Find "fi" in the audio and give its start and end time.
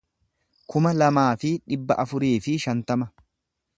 1.43-1.51, 2.47-2.57